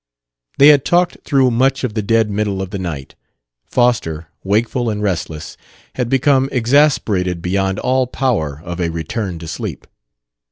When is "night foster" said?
2.79-4.29